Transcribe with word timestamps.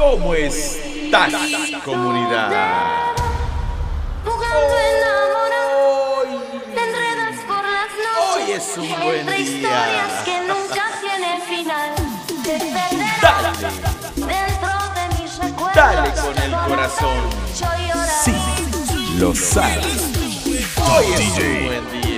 ¿Cómo 0.00 0.34
estás, 0.34 1.30
comunidad? 1.84 3.12
Hoy, 8.32 8.52
es 8.52 8.78
un 8.78 8.88
buen 9.04 9.26
día. 9.26 10.08
Dale 15.74 16.10
con 16.14 16.38
el 16.38 16.56
corazón. 16.66 17.30
Sí, 18.24 18.34
lo 19.18 19.34
sabes. 19.34 19.84
Hoy 20.78 21.04
es 21.12 21.38
un 21.38 21.66
buen 21.66 22.02
día. 22.02 22.09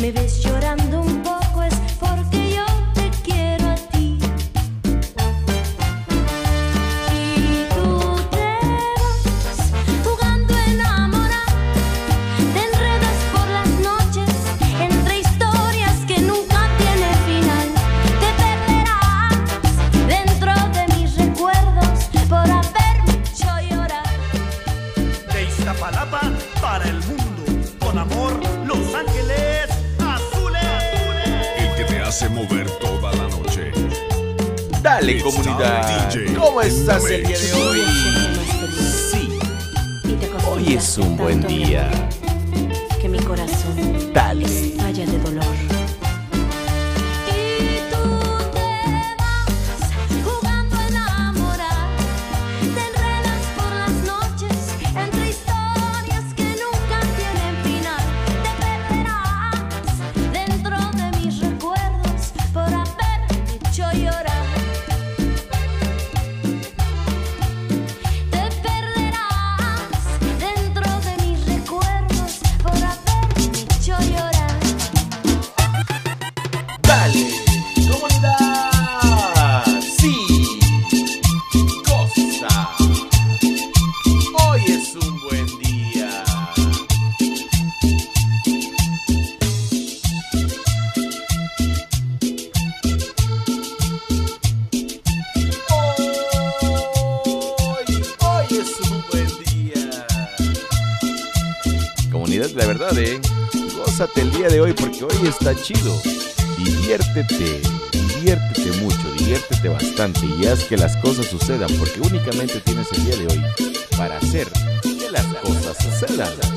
me 0.00 0.12
ves 0.12 0.42
llorando 0.44 1.07
hace 32.18 32.28
mover 32.30 32.68
toda 32.80 33.12
la 33.14 33.28
noche. 33.28 33.70
Dale 34.82 35.12
It's 35.12 35.22
comunidad, 35.22 36.10
¿cómo 36.36 36.60
estás 36.62 37.08
el 37.08 37.24
día 37.24 37.38
de 37.38 37.52
hoy? 37.54 37.80
Sí, 39.12 39.38
hoy 40.48 40.74
es 40.74 40.98
un 40.98 41.16
buen 41.16 41.40
día. 41.46 41.88
de 102.92 103.20
Gózate 103.76 104.22
el 104.22 104.30
día 104.32 104.48
de 104.48 104.60
hoy 104.60 104.72
porque 104.72 105.04
hoy 105.04 105.28
está 105.28 105.54
chido. 105.54 106.00
Diviértete, 106.56 107.60
diviértete 107.92 108.72
mucho, 108.80 109.12
diviértete 109.18 109.68
bastante 109.68 110.20
y 110.24 110.46
haz 110.46 110.64
que 110.64 110.76
las 110.76 110.96
cosas 110.98 111.26
sucedan 111.26 111.70
porque 111.78 112.00
únicamente 112.00 112.60
tienes 112.60 112.90
el 112.92 113.04
día 113.04 113.16
de 113.16 113.26
hoy 113.26 113.42
para 113.96 114.16
hacer 114.16 114.48
que 114.82 115.10
las 115.10 115.26
cosas 115.42 115.76
sucedan. 115.76 116.47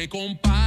te 0.00 0.08
compara. 0.08 0.59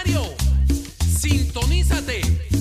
Revolucionario. 0.00 0.34
Sintonízate. 1.20 2.51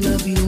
love 0.00 0.28
you. 0.28 0.47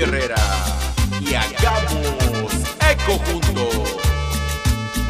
Y 0.00 1.34
hagamos 1.34 2.54
eco 2.90 3.18
juntos. 3.18 4.00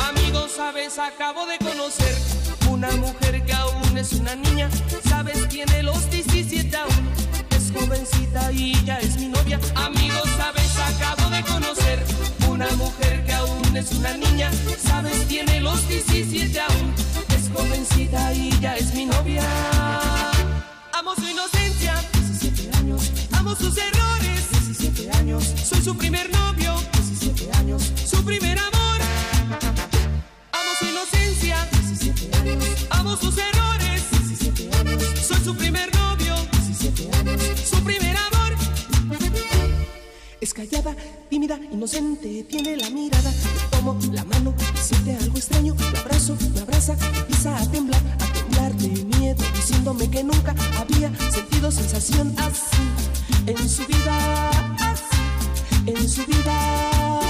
Amigos, 0.09 0.51
sabes, 0.57 0.99
acabo 0.99 1.47
de 1.47 1.59
conocer 1.59 2.17
una 2.69 2.91
mujer 2.97 3.45
que 3.47 3.53
aún 3.53 3.97
es 3.97 4.15
una 4.15 4.35
niña. 4.35 4.69
Sabes, 5.09 5.49
tiene 5.49 5.85
los 5.85 6.11
17 6.11 6.77
aún. 6.77 7.09
Es 7.51 7.71
jovencita 7.73 8.51
y 8.51 8.85
ya 8.85 8.99
es 8.99 9.17
mi 9.17 9.29
novia. 9.29 9.61
Amigos, 9.77 10.29
sabes, 10.37 10.77
acabo 10.77 11.31
de 11.31 11.45
conocer 11.45 12.05
una 12.49 12.69
mujer 12.73 13.25
que 13.25 13.33
aún 13.33 13.77
es 13.77 13.93
una 13.93 14.15
niña. 14.15 14.51
Sabes, 14.85 15.29
tiene 15.29 15.61
los 15.61 15.87
17 15.87 16.61
aún. 16.63 16.95
Es 17.29 17.49
jovencita 17.55 18.33
y 18.33 18.59
ya 18.59 18.75
es 18.75 18.93
mi 18.95 19.05
novia. 19.07 19.45
Amo 20.93 21.15
su 21.15 21.29
inocencia, 21.29 21.95
17 22.13 22.77
años. 22.77 23.13
Amo 23.33 23.55
sus 23.55 23.77
errores, 23.79 24.49
17 24.81 25.19
años. 25.19 25.45
Soy 25.63 25.83
su 25.83 25.95
primer 25.95 26.31
novio, 26.33 26.75
17 26.95 27.53
años. 27.59 27.93
Su 28.03 28.25
primer 28.25 28.59
amor. 28.59 29.01
Amo 30.53 30.71
su 30.79 30.87
inocencia, 30.87 31.69
17 31.71 32.37
años. 32.39 32.65
Amo 32.89 33.15
sus 33.15 33.37
errores, 33.37 34.05
17 34.11 34.71
años. 34.79 35.03
Soy 35.21 35.37
su 35.45 35.55
primer 35.55 35.95
novio, 35.95 36.35
17 36.67 37.11
años. 37.15 37.43
Su 37.63 37.85
primer 37.85 38.17
amor. 38.17 38.55
Es 40.41 40.55
callada, 40.55 40.97
tímida, 41.29 41.61
inocente, 41.71 42.45
tiene 42.45 42.79
la 42.79 42.89
mirada. 42.89 43.31
Le 43.31 43.77
tomo 43.77 43.99
la 44.13 44.25
mano, 44.25 44.55
siente 44.81 45.15
algo 45.15 45.37
extraño. 45.37 45.77
La 45.93 46.01
abrazo, 46.01 46.39
me 46.55 46.61
abraza, 46.61 46.97
empieza 47.19 47.55
a 47.55 47.71
temblar, 47.71 48.01
a 48.19 48.33
temblar 48.33 48.75
de 48.77 49.05
miedo, 49.19 49.45
diciéndome 49.55 50.11
que 50.11 50.25
nunca 50.25 50.55
había 50.79 51.13
sentido 51.31 51.71
sensación 51.71 52.35
así 52.39 52.81
en 53.47 53.69
su 53.69 53.87
vida, 53.87 54.51
en 55.87 56.09
su 56.09 56.25
vida. 56.27 57.21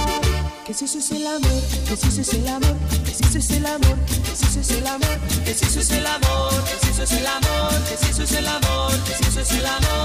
Que 0.65 0.73
si 0.73 0.85
eso 0.85 0.99
es 0.99 1.11
el 1.11 1.27
amor, 1.27 1.61
que 1.87 1.97
si 1.97 2.07
eso 2.07 2.21
es 2.21 2.33
el 2.33 2.47
amor, 2.47 2.77
que 3.05 3.13
si 3.13 3.23
eso 3.25 3.37
es 3.39 3.51
el 3.51 3.65
amor, 3.65 3.97
que 4.25 4.35
si 4.35 4.45
eso 4.45 4.59
es 4.59 4.71
el 4.71 4.87
amor, 4.87 5.19
que 5.45 5.53
si 5.53 5.65
eso 5.65 5.79
es 5.79 5.91
el 5.91 6.05
amor, 6.05 6.63
que 6.63 6.79
si 6.79 6.91
eso 6.91 7.03
es 7.03 7.11
el 7.11 7.27
amor, 7.27 7.83
que 7.89 7.97
si 7.97 8.09
eso 8.11 8.23
es 8.23 8.31
el 8.31 8.47
amor, 8.47 9.03
que 9.03 9.13
si 9.15 9.23
eso 9.23 9.41
es 9.41 9.51
el 9.51 9.65
amor. 9.65 10.00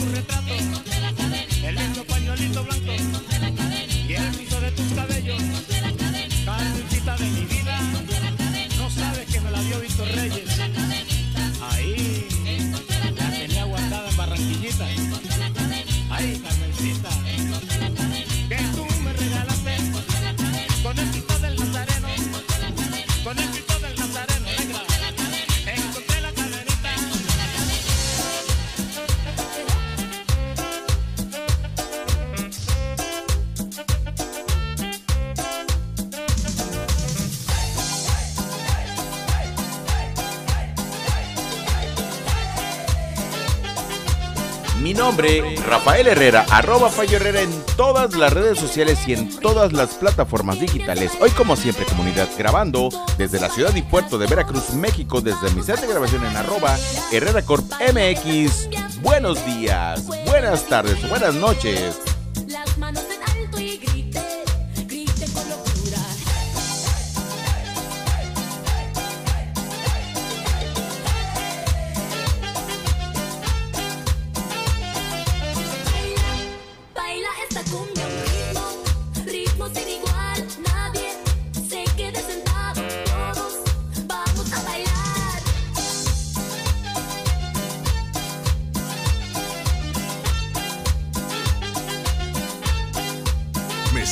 tu 0.00 0.06
retrato. 0.14 0.69
nombre, 45.10 45.56
Rafael 45.66 46.06
Herrera, 46.06 46.46
arroba 46.50 46.88
Fallo 46.88 47.16
Herrera 47.16 47.40
en 47.40 47.50
todas 47.76 48.14
las 48.14 48.32
redes 48.32 48.60
sociales 48.60 49.08
y 49.08 49.14
en 49.14 49.28
todas 49.40 49.72
las 49.72 49.94
plataformas 49.94 50.60
digitales. 50.60 51.10
Hoy, 51.20 51.30
como 51.30 51.56
siempre, 51.56 51.84
comunidad 51.84 52.28
grabando 52.38 52.90
desde 53.18 53.40
la 53.40 53.48
ciudad 53.48 53.74
y 53.74 53.82
puerto 53.82 54.18
de 54.18 54.28
Veracruz, 54.28 54.70
México, 54.74 55.20
desde 55.20 55.50
mi 55.50 55.62
set 55.62 55.80
de 55.80 55.88
grabación 55.88 56.24
en 56.24 56.36
arroba 56.36 56.76
Herrera 57.10 57.42
Corp 57.42 57.64
MX. 57.92 58.68
Buenos 59.02 59.44
días, 59.44 60.06
buenas 60.26 60.66
tardes, 60.66 61.08
buenas 61.08 61.34
noches 61.34 62.09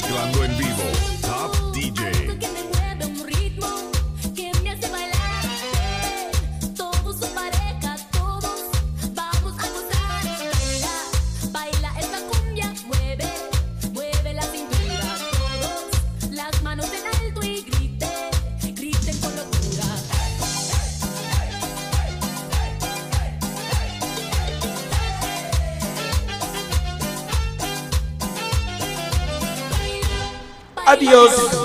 mezclando 0.00 0.44
en 0.44 0.56
vivo. 0.56 0.84
Top 1.22 1.72
DJ. 1.72 2.67
Adiós. 30.88 31.57